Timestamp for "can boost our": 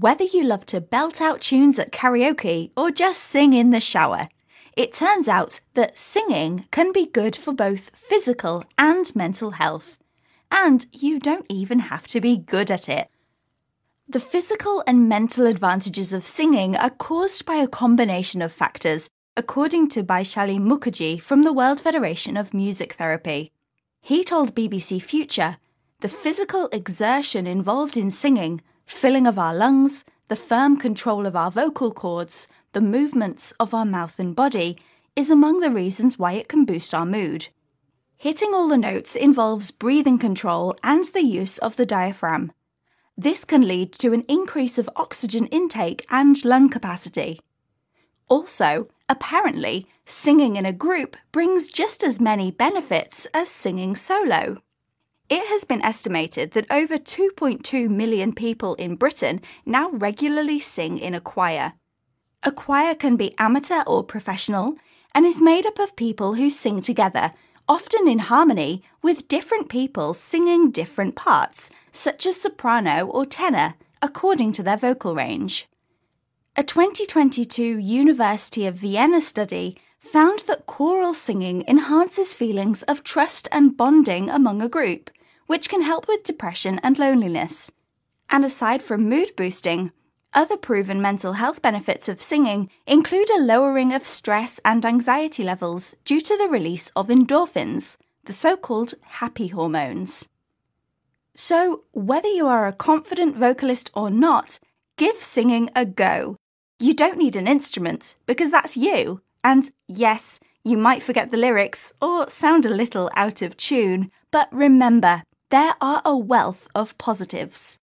36.48-37.06